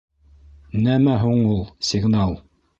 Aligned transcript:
Нәмә 0.87 1.19
һуң 1.27 1.45
ул 1.53 1.63
сигнал? 1.93 2.37